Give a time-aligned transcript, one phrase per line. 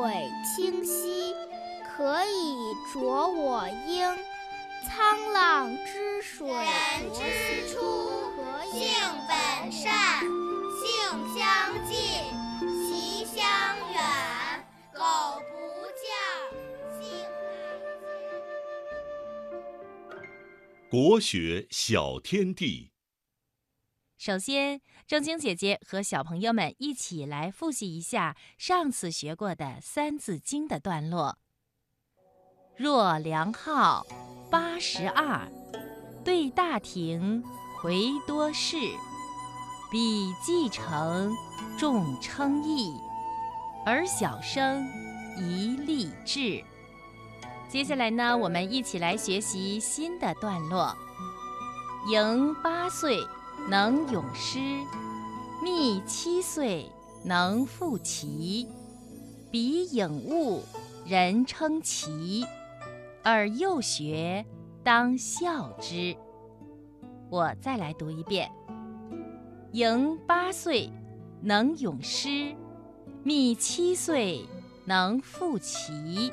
[0.00, 1.34] 水清，溪
[1.84, 2.56] 可以
[2.90, 4.16] 濯我缨。
[4.88, 6.64] 沧浪之水，人
[7.12, 7.78] 之初，
[8.72, 8.88] 性
[9.28, 10.22] 本善，
[10.80, 10.88] 性
[11.36, 11.44] 相
[11.86, 11.92] 近，
[12.88, 13.44] 习相
[13.92, 14.00] 远。
[14.94, 14.98] 苟
[15.50, 15.52] 不
[16.00, 16.08] 教，
[16.98, 17.04] 性。
[20.88, 22.89] 国学小天地。
[24.20, 31.38] 首先，正晶姐姐和小朋友们一起来复习一下上次学过的《三字经》的段落。
[32.76, 34.04] 若梁浩，
[34.50, 35.48] 八十二，
[36.22, 37.42] 对大廷
[37.80, 38.76] 回多士，
[39.90, 41.34] 比继承，
[41.78, 42.92] 众称义，
[43.86, 44.86] 而小生
[45.38, 46.62] 一立志。
[47.70, 50.94] 接下来呢，我们一起来学习新的段落。
[52.12, 53.18] 迎八岁。
[53.68, 54.58] 能咏诗，
[55.62, 56.90] 密七岁
[57.24, 58.66] 能赋棋，
[59.50, 60.62] 比颖悟，
[61.06, 62.44] 人称奇，
[63.22, 64.44] 而幼学，
[64.82, 66.16] 当效之。
[67.28, 68.50] 我再来读一遍：
[69.72, 70.90] 迎八岁，
[71.40, 72.56] 能咏诗，
[73.22, 74.44] 密七岁
[74.84, 76.32] 能赋棋，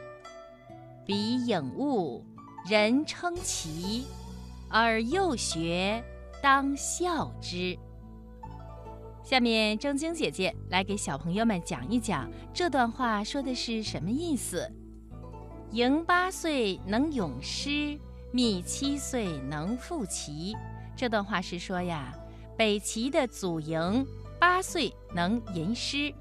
[1.06, 2.26] 比颖悟，
[2.68, 4.06] 人称奇，
[4.70, 6.04] 而幼学。
[6.50, 7.78] 当孝之。
[9.22, 14.66] 下面，正晶姐姐来给小朋友们讲一讲这段话说的是什么意思。
[15.72, 18.00] 迎八岁能咏诗，
[18.32, 20.56] 密七岁能赋棋。
[20.96, 22.18] 这段话是说呀，
[22.58, 24.08] 北齐的祖莹
[24.40, 26.14] 八岁能吟诗，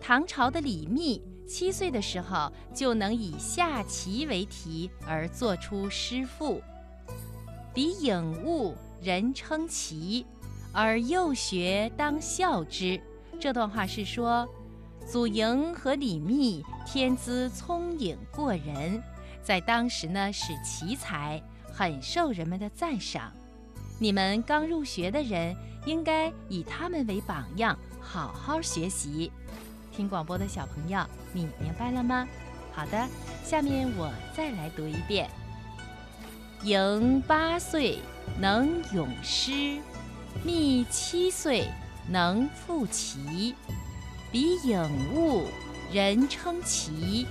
[0.00, 6.60] 唐朝的李密七岁的时候就能以下棋为题而作出诗赋，
[7.72, 8.74] 比颖悟。
[9.02, 10.26] 人称奇，
[10.72, 13.00] 而幼学当效之。
[13.40, 14.46] 这段话是说，
[15.06, 19.02] 祖莹和李密天资聪颖过人，
[19.42, 23.32] 在当时呢是奇才，很受人们的赞赏。
[23.98, 25.56] 你们刚入学的人，
[25.86, 29.32] 应该以他们为榜样，好好学习。
[29.90, 31.02] 听广播的小朋友，
[31.32, 32.28] 你明白了吗？
[32.72, 33.08] 好的，
[33.42, 35.28] 下面我再来读一遍。
[36.62, 37.98] 迎八岁
[38.38, 39.80] 能咏诗，
[40.44, 41.66] 觅七岁
[42.06, 43.54] 能赋棋，
[44.30, 44.78] 比颖
[45.14, 45.46] 悟，
[45.90, 47.26] 人称奇，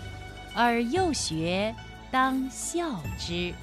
[0.56, 1.76] 而幼学
[2.10, 3.54] 当效之。